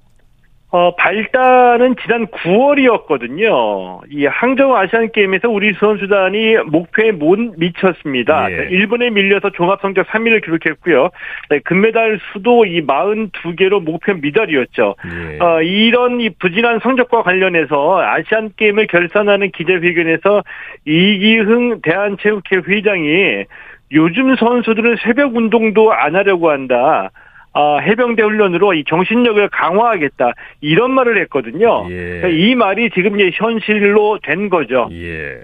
[0.70, 4.00] 어, 발단은 지난 9월이었거든요.
[4.10, 8.50] 이 항저우 아시안 게임에서 우리 선수단이 목표에 못 미쳤습니다.
[8.50, 8.68] 예.
[8.70, 11.10] 일본에 밀려서 종합 성적 3위를 기록했고요.
[11.50, 14.96] 네, 금메달 수도 이 42개로 목표 미달이었죠.
[15.06, 15.38] 예.
[15.38, 20.42] 어, 이런 이 부진한 성적과 관련해서 아시안 게임을 결산하는 기자회견에서
[20.84, 23.44] 이기흥 대한체육회 회장이
[23.92, 27.10] 요즘 선수들은 새벽 운동도 안 하려고 한다.
[27.56, 30.32] 아, 해병대 훈련으로 이 정신력을 강화하겠다.
[30.60, 31.86] 이런 말을 했거든요.
[31.88, 32.20] 예.
[32.20, 34.90] 그러니까 이 말이 지금 이제 현실로 된 거죠.
[34.92, 35.40] 예.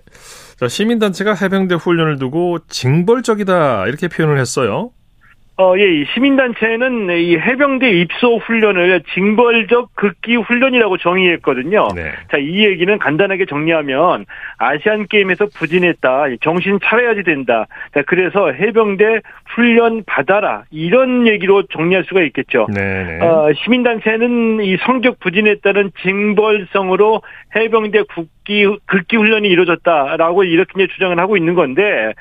[0.58, 4.90] 자, 시민단체가 해병대 훈련을 두고 징벌적이다 이렇게 표현을 했어요.
[5.58, 11.88] 어, 예, 이 시민단체는 이 해병대 입소 훈련을 징벌적 극기 훈련이라고 정의했거든요.
[11.94, 12.12] 네.
[12.30, 14.24] 자, 이 얘기는 간단하게 정리하면
[14.56, 16.24] 아시안 게임에서 부진했다.
[16.40, 17.66] 정신 차려야지 된다.
[17.94, 19.20] 자, 그래서 해병대
[19.54, 20.64] 훈련 받아라.
[20.70, 22.66] 이런 얘기로 정리할 수가 있겠죠.
[22.72, 23.20] 네, 네.
[23.20, 27.20] 어, 시민단체는 이 성적 부진했다는 징벌성으로
[27.54, 32.14] 해병대 국기, 극기 훈련이 이루어졌다라고 이렇게 이제 주장을 하고 있는 건데,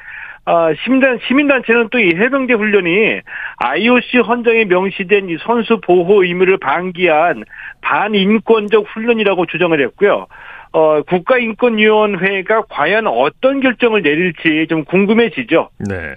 [0.45, 3.21] 아, 시민단, 시민단체는 또 이 해병대 훈련이
[3.57, 7.43] IOC 헌정에 명시된 이 선수 보호 의무를 방기한
[7.81, 10.25] 반인권적 훈련이라고 주장을 했고요.
[10.73, 15.69] 어, 국가인권위원회가 과연 어떤 결정을 내릴지 좀 궁금해지죠.
[15.79, 16.15] 네.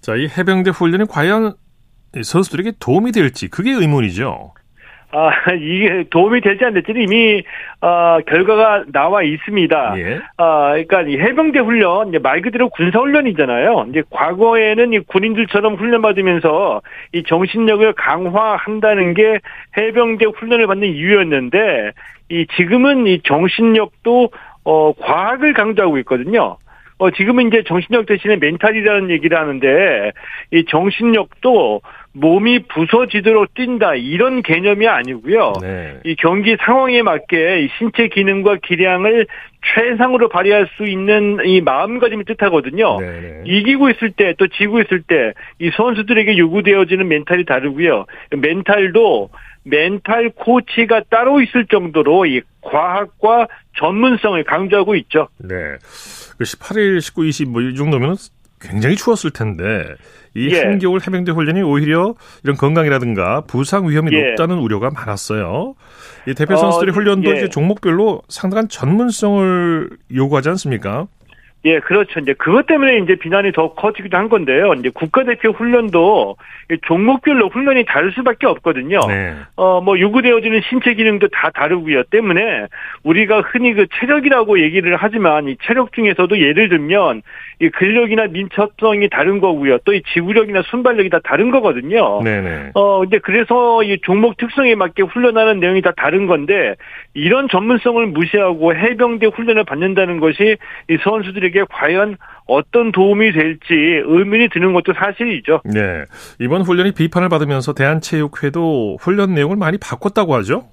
[0.00, 1.54] 자, 이 해병대 훈련이 과연
[2.14, 4.52] 이 선수들에게 도움이 될지 그게 의문이죠.
[5.12, 7.42] 아, 이게 도움이 될지 안 될지는 이미,
[7.82, 9.94] 어, 결과가 나와 있습니다.
[9.98, 10.20] 예.
[10.38, 13.86] 아, 그러니까 이 해병대 훈련, 이제 말 그대로 군사 훈련이잖아요.
[13.90, 16.80] 이제 과거에는 이 군인들처럼 훈련 받으면서
[17.12, 19.38] 이 정신력을 강화한다는 게
[19.76, 21.92] 해병대 훈련을 받는 이유였는데,
[22.30, 24.30] 이 지금은 이 정신력도
[24.64, 26.56] 어, 과학을 강조하고 있거든요.
[26.98, 30.12] 어, 지금은 이제 정신력 대신에 멘탈이라는 얘기를 하는데,
[30.52, 31.82] 이 정신력도
[32.14, 35.54] 몸이 부서지도록 뛴다 이런 개념이 아니고요.
[35.62, 35.98] 네.
[36.04, 39.26] 이 경기 상황에 맞게 신체 기능과 기량을
[39.74, 42.98] 최상으로 발휘할 수 있는 이 마음가짐을 뜻하거든요.
[42.98, 43.20] 네네.
[43.20, 43.42] 네.
[43.46, 48.06] 이기고 있을 때 또 지고 있을 때 이 선수들에게 요구되어지는 멘탈이 다르고요.
[48.36, 49.30] 멘탈도
[49.64, 53.46] 멘탈 코치가 따로 있을 정도로 이 과학과
[53.78, 55.28] 전문성을 강조하고 있죠.
[55.38, 55.54] 네.
[56.40, 58.16] 18일, 19, 20 뭐 이 정도면
[58.62, 59.84] 굉장히 추웠을 텐데
[60.34, 60.60] 이 예.
[60.60, 64.30] 한겨울 해병대 훈련이 오히려 이런 건강이라든가 부상 위험이 예.
[64.30, 65.74] 높다는 우려가 많았어요.
[66.26, 67.36] 이 대표 선수들의 어, 훈련도 예.
[67.38, 71.06] 이제 종목별로 상당한 전문성을 요구하지 않습니까?
[71.64, 72.18] 예, 그렇죠.
[72.20, 74.74] 이제 그것 때문에 이제 비난이 더 커지기도 한 건데요.
[74.74, 76.36] 이제 국가대표 훈련도
[76.82, 78.98] 종목별로 훈련이 다를 수밖에 없거든요.
[79.06, 79.34] 네.
[79.56, 82.02] 어, 뭐 요구되어지는 신체 기능도 다 다르고요.
[82.04, 82.66] 때문에
[83.04, 87.22] 우리가 흔히 그 체력이라고 얘기를 하지만 이 체력 중에서도 예를 들면
[87.60, 89.78] 이 근력이나 민첩성이 다른 거고요.
[89.84, 92.22] 또 이 지구력이나 순발력이 다 다른 거거든요.
[92.22, 92.70] 네네.
[92.74, 96.74] 어, 근데 그래서 이 종목 특성에 맞게 훈련하는 내용이 다 다른 건데
[97.14, 100.56] 이런 전문성을 무시하고 해병대 훈련을 받는다는 것이
[100.88, 105.62] 이 선수들에게 과연 어떤 도움이 될지 의문이 드는 것도 사실이죠.
[105.64, 106.04] 네.
[106.40, 110.64] 이번 훈련이 비판을 받으면서 대한체육회도 훈련 내용을 많이 바꿨다고 하죠?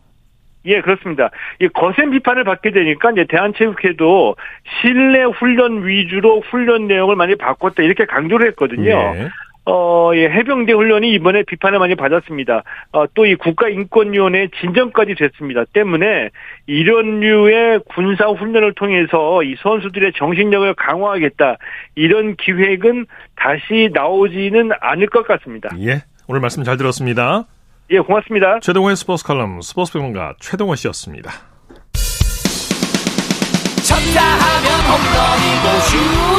[0.65, 1.29] 예, 그렇습니다.
[1.61, 4.35] 이 거센 비판을 받게 되니까 이제 대한체육회도
[4.81, 8.89] 실내 훈련 위주로 훈련 내용을 많이 바꿨다 이렇게 강조를 했거든요.
[8.89, 9.29] 예.
[9.69, 12.63] 어, 예, 해병대 훈련이 이번에 비판을 많이 받았습니다.
[12.91, 15.63] 어, 또 이 국가인권위원회 진정까지 됐습니다.
[15.73, 16.29] 때문에
[16.65, 21.57] 이런 류의 군사 훈련을 통해서 이 선수들의 정신력을 강화하겠다.
[21.95, 23.05] 이런 기획은
[23.35, 25.69] 다시 나오지는 않을 것 같습니다.
[25.79, 27.45] 예, 오늘 말씀 잘 들었습니다.
[27.91, 28.59] 예, 고맙습니다.
[28.61, 31.31] 최동호의 스포츠 칼럼 스포츠 평론가 최동호 씨였습니다.
[33.83, 36.38] 쳤다 하면 홈런이고 슛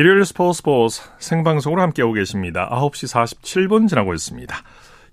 [0.00, 2.70] 일요일 스포츠 스포츠 생방송으로 함께하고 계십니다.
[2.72, 4.56] 9시 47분 지나고 있습니다.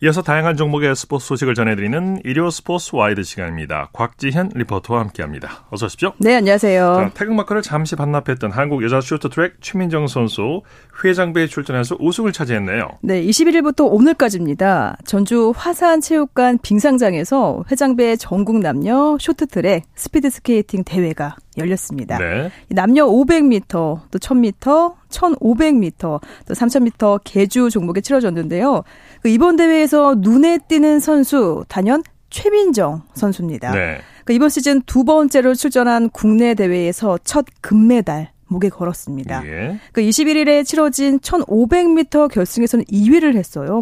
[0.03, 3.89] 이어서 다양한 종목의 스포츠 소식을 전해드리는 일요 스포츠 와이드 시간입니다.
[3.93, 5.65] 곽지현 리포터와 함께합니다.
[5.71, 6.13] 어서 오십시오.
[6.19, 6.95] 네, 안녕하세요.
[6.95, 10.61] 자, 태극마크를 잠시 반납했던 한국 여자 쇼트트랙 최민정 선수
[11.03, 12.89] 회장배에 출전해서 우승을 차지했네요.
[13.01, 14.97] 네, 21일부터 오늘까지입니다.
[15.03, 22.19] 전주 화산체육관 빙상장에서 회장배 전국 남녀 쇼트트랙 스피드 스케이팅 대회가 열렸습니다.
[22.19, 22.51] 네.
[22.69, 26.21] 남녀 500m, 또 1000m, 1500m, 또
[26.53, 28.83] 3000m 개주 종목에 치러졌는데요.
[29.27, 33.71] 그 이번 대회에서 눈에 띄는 선수 단연 최민정 선수입니다.
[33.71, 33.97] 네.
[34.23, 39.45] 그 이번 시즌 두 번째로 출전한 국내 대회에서 첫 금메달 목에 걸었습니다.
[39.45, 39.79] 예.
[39.91, 43.81] 그 21일에 치러진 1500m 결승에서는 2위를 했어요.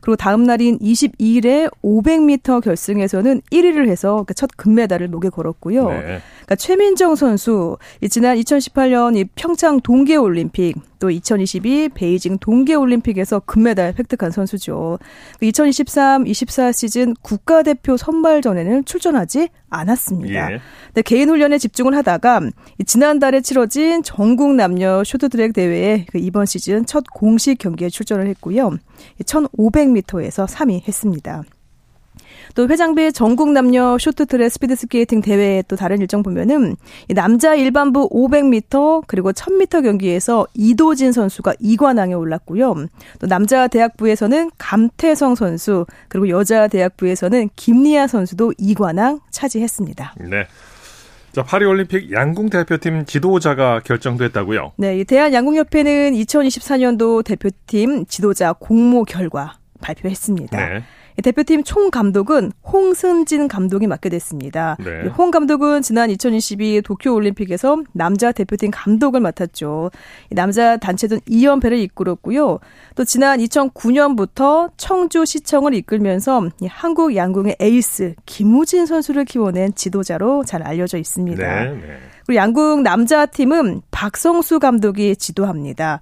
[0.00, 5.90] 그리고 다음 날인 22일에 500m 결승에서는 1위를 해서 그 첫 금메달을 목에 걸었고요.
[5.90, 6.20] 네.
[6.46, 7.76] 그러니까 최민정 선수
[8.10, 14.98] 지난 2018년 이 평창 동계 올림픽 또 2022 베이징 동계올림픽에서 금메달 획득한 선수죠.
[15.40, 20.52] 2023, 24 시즌 국가대표 선발전에는 출전하지 않았습니다.
[20.52, 20.60] 예.
[20.86, 22.40] 근데 개인 훈련에 집중을 하다가
[22.86, 28.78] 지난달에 치러진 전국 남녀 쇼트트랙 대회에 그 이번 시즌 첫 공식 경기에 출전을 했고요.
[29.24, 31.42] 1500m에서 3위 했습니다.
[32.56, 36.74] 또 회장배 전국 남녀 쇼트트랙 스피드 스케이팅 대회 또 다른 일정 보면은
[37.14, 42.86] 남자 일반부 500m 그리고 1000m 경기에서 이도진 선수가 2관왕에 올랐고요.
[43.18, 50.14] 또 남자 대학부에서는 감태성 선수 그리고 여자 대학부에서는 김리아 선수도 2관왕 차지했습니다.
[50.20, 50.46] 네.
[51.32, 54.72] 자, 파리올림픽 양궁 대표팀 지도자가 결정됐다고요?
[54.78, 60.56] 네, 대한 양궁협회는 2024년도 대표팀 지도자 공모 결과 발표했습니다.
[60.56, 60.82] 네.
[61.22, 64.76] 대표팀 총 감독은 홍승진 감독이 맡게 됐습니다.
[64.84, 65.08] 네.
[65.08, 69.90] 홍 감독은 지난 2022 도쿄 올림픽에서 남자 대표팀 감독을 맡았죠.
[70.30, 72.58] 남자 단체전 2연패를 이끌었고요.
[72.94, 81.64] 또 지난 2009년부터 청주시청을 이끌면서 한국 양궁의 에이스 김우진 선수를 키워낸 지도자로 잘 알려져 있습니다.
[81.64, 81.80] 네, 네.
[82.26, 86.00] 그리고 양궁 남자 팀은 박성수 감독이 지도합니다.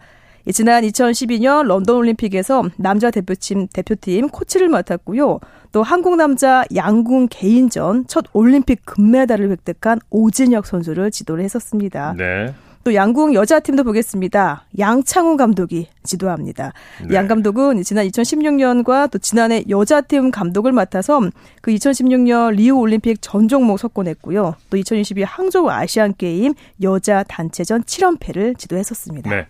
[0.52, 5.40] 지난 2012년 런던 올림픽에서 남자 대표팀 대표팀 코치를 맡았고요.
[5.72, 12.14] 또 한국 남자 양궁 개인전 첫 올림픽 금메달을 획득한 오진혁 선수를 지도를 했었습니다.
[12.16, 12.54] 네.
[12.84, 14.66] 또 양궁 여자팀도 보겠습니다.
[14.78, 16.74] 양창훈 감독이 지도합니다.
[17.08, 17.14] 네.
[17.14, 21.22] 양 감독은 지난 2016년과 또 지난해 여자팀 감독을 맡아서
[21.62, 24.56] 그 2016년 리우 올림픽 전 종목 석권했고요.
[24.68, 26.52] 또 2022 항저우 아시안 게임
[26.82, 29.30] 여자 단체전 7연패를 지도했었습니다.
[29.30, 29.46] 네.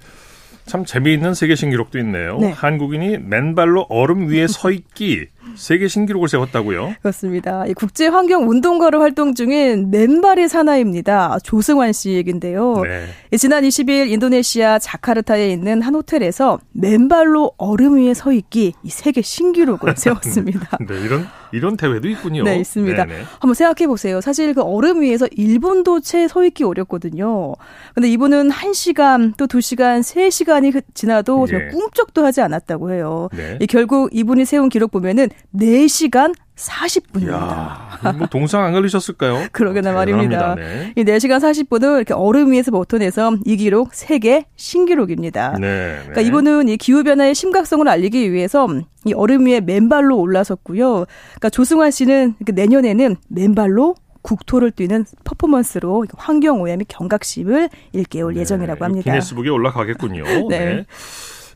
[0.67, 2.39] 참 재미있는 세계 신기록도 있네요.
[2.39, 2.51] 네.
[2.51, 6.95] 한국인이 맨발로 얼음 위에 서 있기 세계 신기록을 세웠다고요?
[7.01, 7.65] 그렇습니다.
[7.77, 11.39] 국제 환경 운동가로 활동 중인 맨발의 사나이입니다.
[11.45, 12.83] 조승환 씨 얘긴데요.
[12.83, 13.07] 네.
[13.39, 19.95] 지난 20일 인도네시아 자카르타에 있는 한 호텔에서 맨발로 얼음 위에 서 있기 이 세계 신기록을
[19.97, 20.79] 세웠습니다.
[20.89, 22.43] 네, 이런 이런 대회도 있군요.
[22.43, 23.05] 네, 있습니다.
[23.05, 23.23] 네네.
[23.39, 24.21] 한번 생각해 보세요.
[24.21, 27.55] 사실 그 얼음 위에서 1분도 채 서 있기 어렵거든요.
[27.95, 31.69] 근데 이분은 1시간 또 2시간, 3시간이 지나도 예.
[31.71, 33.29] 꿈쩍도 하지 않았다고 해요.
[33.37, 33.59] 네.
[33.69, 37.33] 결국 이분이 세운 기록 보면은 4시간 40분입니다.
[37.33, 39.49] 야, 뭐 동상 안 걸리셨을까요?
[39.53, 40.55] 그러게나 어, 말입니다.
[40.55, 40.93] 네.
[40.97, 45.57] 이 4시간 40분을 이렇게 얼음 위에서 버텨내서 이 기록 세계 신기록입니다.
[45.61, 46.27] 네, 그러니까 네.
[46.27, 48.69] 이분은 이 기후 변화의 심각성을 알리기 위해서
[49.05, 51.07] 이 얼음 위에 맨발로 올라섰고요.
[51.07, 58.85] 그러니까 조승환 씨는 내년에는 맨발로 국토를 뛰는 퍼포먼스로 환경 오염 및 경각심을 일깨울 네, 예정이라고
[58.85, 59.11] 합니다.
[59.11, 60.25] 기네스북에 올라가겠군요.
[60.49, 60.87] 네.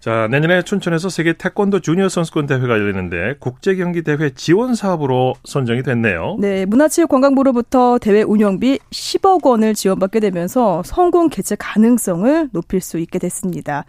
[0.09, 0.15] 네.
[0.15, 5.83] 자, 내년에 춘천에서 세계 태권도 주니어 선수권 대회가 열리는데 국제 경기 대회 지원 사업으로 선정이
[5.83, 6.39] 됐네요.
[6.41, 13.85] 네, 문화체육관광부로부터 대회 운영비 10억 원을 지원받게 되면서 성공 개최 가능성을 높일 수 있게 됐습니다.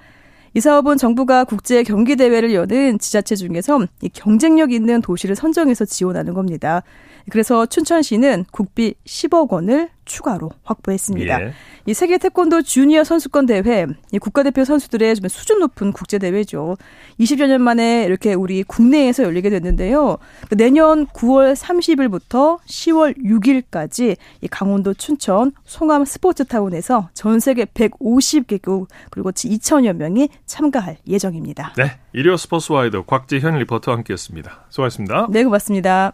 [0.55, 3.79] 이 사업은 정부가 국제 경기 대회를 여는 지자체 중에서
[4.13, 6.83] 경쟁력 있는 도시를 선정해서 지원하는 겁니다.
[7.29, 11.41] 그래서 춘천시는 국비 10억 원을 추가로 확보했습니다.
[11.41, 11.53] 예.
[11.85, 16.75] 이 세계 태권도 주니어 선수권 대회, 이 국가대표 선수들의 좀 수준 높은 국제 대회죠.
[17.19, 20.17] 20여 년 만에 이렇게 우리 국내에서 열리게 됐는데요.
[20.49, 29.31] 그 내년 9월 30일부터 10월 6일까지 이 강원도 춘천 송암 스포츠타운에서 전 세계 150개국 그리고
[29.31, 31.73] 2천여 명이 참가할 예정입니다.
[31.77, 34.65] 네, 일요 스포츠와이드 곽지현 리포터와 함께했습니다.
[34.69, 35.27] 수고하셨습니다.
[35.29, 36.13] 네, 고맙습니다.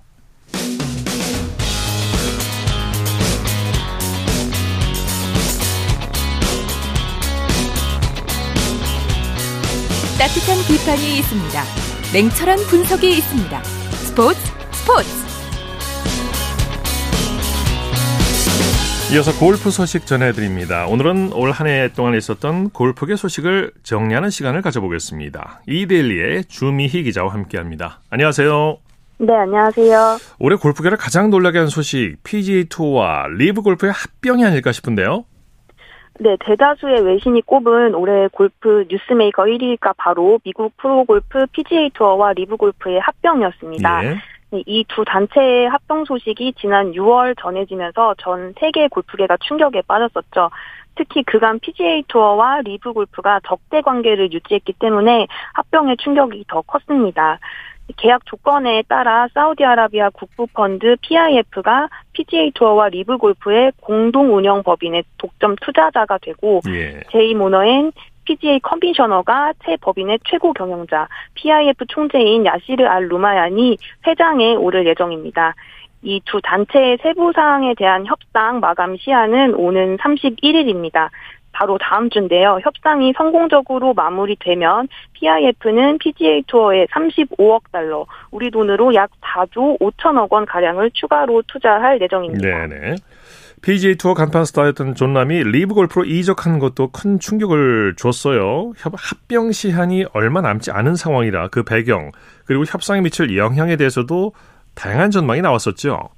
[10.26, 11.62] 따뜻한 비판이 있습니다.
[12.12, 13.64] 냉철한 분석이 있습니다.
[13.64, 14.40] 스포츠
[14.72, 15.08] 스포츠.
[19.14, 20.88] 이어서 골프 소식 전해드립니다.
[20.88, 25.62] 오늘은 올 한 해 동안 있었던 골프계 소식을 정리하는 시간을 가져보겠습니다.
[25.68, 28.00] 이데일리의 주미희 기자와 함께합니다.
[28.10, 28.78] 안녕하세요.
[29.20, 30.18] 네, 안녕하세요.
[30.40, 35.26] 올해 골프계를 가장 놀라게 한 소식, PGA 투어와 리브 골프의 합병이 아닐까 싶은데요.
[36.18, 43.02] 네, 대다수의 외신이 꼽은 올해 골프 newsmaker 1위가 바로 미국 프로골프 PGA 투어와 리브 골프의
[43.02, 44.06] 합병이었습니다.
[44.06, 44.16] 예.
[44.52, 50.52] 네, 이 두 단체의 합병 소식이 지난 6월 전해지면서 전 세계 골프계가 충격에 빠졌었죠.
[50.96, 57.40] 특히 그간 PGA 투어와 리브 골프가 적대 관계를 유지했기 때문에 합병의 충격이 더 컸습니다.
[57.98, 66.18] 계약 조건에 따라 사우디아라비아 국부펀드 PIF가 PGA 투어와 리브 골프의 공동 운영 법인의 독점 투자자가
[66.18, 67.02] 되고 예.
[67.12, 67.92] 제이 모너핸
[68.26, 75.54] PGA 커미셔너가 새 법인의 최고 경영자 PIF 총재인 야시르 알 루마이얀이 회장에 오를 예정입니다.
[76.06, 81.10] 이 두 단체의 세부 사항에 대한 협상 마감 시한은 오는 31일입니다.
[81.56, 82.60] 바로 다음 주인데요.
[82.62, 90.92] 협상이 성공적으로 마무리되면 PIF는 PGA 투어에 35억 달러, 우리 돈으로 약 4조 5천억 원 가량을
[90.94, 92.68] 추가로 투자할 예정입니다.
[92.68, 92.96] 네네.
[93.62, 98.74] PGA 투어 간판 스타였던 존 람이 리브 골프로 이적한 것도 큰 충격을 줬어요.
[98.78, 102.12] 합병 시한이 얼마 남지 않은 상황이라 그 배경
[102.46, 104.34] 그리고 협상에 미칠 영향에 대해서도
[104.76, 106.10] 다양한 전망이 나왔었죠.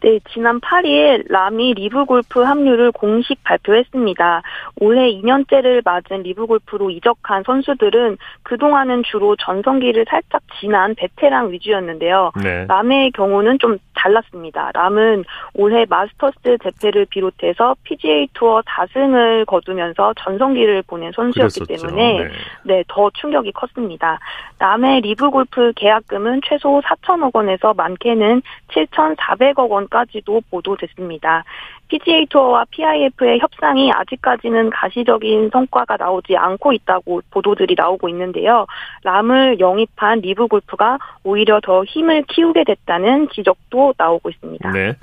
[0.00, 4.42] 네, 지난 8일 람이 리브 골프 합류를 공식 발표했습니다.
[4.80, 12.32] 올해 2년째를 맞은 리브 골프로 이적한 선수들은 그동안은 주로 전성기를 살짝 지난 베테랑 위주였는데요.
[12.42, 12.66] 네.
[12.66, 14.70] 람의 경우는 좀 달랐습니다.
[14.74, 15.24] 람은
[15.54, 21.86] 올해 마스터스 제패를 비롯해서 PGA 투어 4승을 거두면서 전성기를 보낸 선수였기 그랬었죠.
[21.86, 22.30] 때문에 네.
[22.64, 24.18] 네, 더 충격이 컸습니다.
[24.58, 28.42] 람의 리브 골프 계약금은 최소 4천억 원에서 많게는
[28.72, 31.44] 7,400억 원 원까지도 보도됐습니다.
[31.88, 38.66] PGA 투어와 PIF의 협상이 아직까지는 가시적인 성과가 나오지 않고 있다고 보도들이 나오고 있는데요.
[39.04, 44.70] 람을 영입한 리브 골프가 오히려 더 힘을 키우게 됐다는 지적도 나오고 있습니다.
[44.72, 44.94] 네.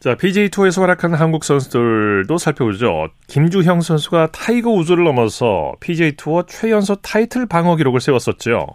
[0.00, 3.08] 자, PGA 투어에서 활약한 한국 선수들도 살펴보죠.
[3.26, 8.66] 김주형 선수가 타이거 우즈를 넘어서 PGA 투어 최연소 타이틀 방어 기록을 세웠었죠.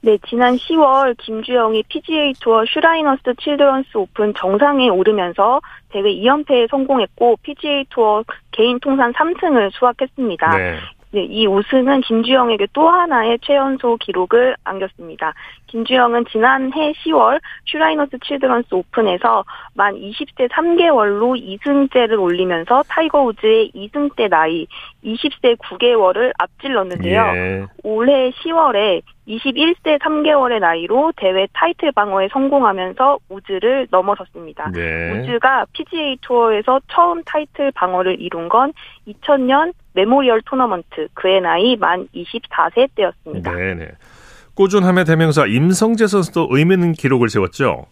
[0.00, 7.84] 네, 지난 10월 김주형이 PGA 투어 슈라이너스 칠드런스 오픈 정상에 오르면서 대회 2연패에 성공했고 PGA
[7.90, 8.22] 투어
[8.52, 10.56] 개인 통산 3승을 수확했습니다.
[10.56, 10.78] 네.
[11.10, 15.32] 네, 이 우승은 김주형에게 또 하나의 최연소 기록을 안겼습니다.
[15.68, 19.44] 김주형은 지난해 10월 슈라이너스 칠드런스 오픈에서
[19.74, 24.66] 만 20세 3개월로 2승째를 올리면서 타이거 우즈의 2승때 나이
[25.04, 27.22] 20세 9개월을 앞질렀는데요.
[27.34, 27.66] 예.
[27.84, 34.70] 올해 10월에 21세 3개월의 나이로 대회 타이틀 방어에 성공하면서 우즈를 넘어섰습니다.
[34.72, 35.12] 네.
[35.12, 38.72] 우즈가 PGA 투어에서 처음 타이틀 방어를 이룬 건
[39.06, 43.52] 2000년 메모리얼 토너먼트 그의 나이 만 24세 때였습니다.
[43.52, 43.88] 네네.
[44.54, 47.86] 꾸준함의 대명사 임성재 선수도 의미 있는 기록을 세웠죠.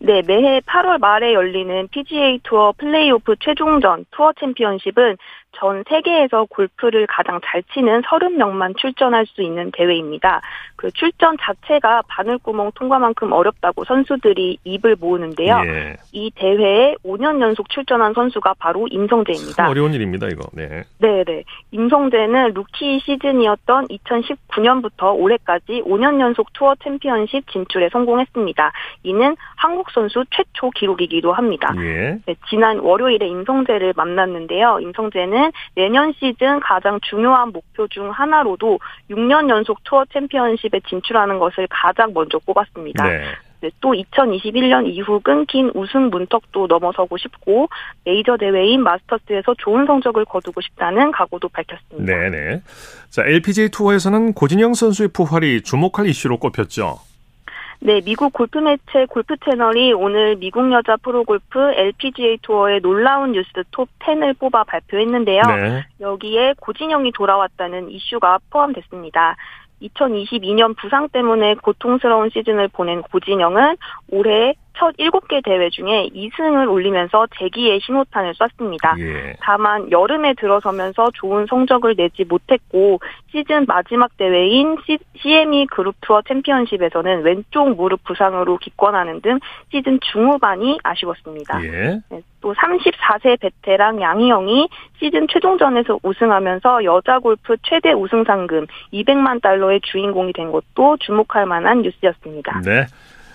[0.00, 5.16] 네, 매해 8월 말에 열리는 PGA 투어 플레이오프 최종전 투어 챔피언십은
[5.56, 10.40] 전 세계에서 골프를 가장 잘 치는 30명만 출전할 수 있는 대회입니다.
[10.76, 15.62] 그 출전 자체가 바늘구멍 통과만큼 어렵다고 선수들이 입을 모으는데요.
[15.64, 15.96] 예.
[16.12, 19.68] 이 대회에 5년 연속 출전한 선수가 바로 임성재입니다.
[19.68, 20.44] 어려운 일입니다, 이거.
[20.52, 20.82] 네.
[20.98, 21.44] 네, 네.
[21.70, 28.72] 임성재는 루키 시즌이었던 2019년부터 올해까지 5년 연속 투어 챔피언십 진출에 성공했습니다.
[29.04, 31.72] 이는 한국 선수 최초 기록이기도 합니다.
[31.78, 32.18] 예.
[32.26, 34.80] 네, 지난 월요일에 임성재를 만났는데요.
[34.80, 35.43] 임성재는
[35.74, 38.78] 내년 시즌 가장 중요한 목표 중 하나로도
[39.10, 43.08] 6년 연속 투어 챔피언십에 진출하는 것을 가장 먼저 꼽았습니다.
[43.08, 43.24] 네.
[43.64, 47.68] 네, 또 2021년 이후 끊긴 우승 문턱도 넘어서고 싶고
[48.04, 52.14] 메이저 대회인 마스터스에서 좋은 성적을 거두고 싶다는 각오도 밝혔습니다.
[52.14, 52.60] 네네.
[53.08, 56.98] 자 LPGA 투어에서는 고진영 선수의 부활이 주목할 이슈로 꼽혔죠.
[57.80, 63.50] 네, 미국 골프 매체 골프 채널이 오늘 미국 여자 프로 골프 LPGA 투어의 놀라운 뉴스
[63.70, 65.42] 톱 10을 뽑아 발표했는데요.
[65.42, 65.86] 네.
[66.00, 69.36] 여기에 고진영이 돌아왔다는 이슈가 포함됐습니다.
[69.82, 73.76] 2022년 부상 때문에 고통스러운 시즌을 보낸 고진영은
[74.10, 78.96] 올해 첫 7개 대회 중에 2승을 올리면서 재기의 신호탄을 쐈습니다.
[78.98, 79.34] 예.
[79.40, 83.00] 다만 여름에 들어서면서 좋은 성적을 내지 못했고
[83.30, 84.76] 시즌 마지막 대회인
[85.16, 89.38] CME 그룹 투어 챔피언십에서는 왼쪽 무릎 부상으로 기권하는 등
[89.70, 91.64] 시즌 중후반이 아쉬웠습니다.
[91.64, 92.00] 예.
[92.08, 94.68] 네, 또 34세 베테랑 양희영이
[94.98, 101.82] 시즌 최종전에서 우승하면서 여자 골프 최대 우승 상금 200만 달러의 주인공이 된 것도 주목할 만한
[101.82, 102.60] 뉴스였습니다.
[102.60, 102.86] 네.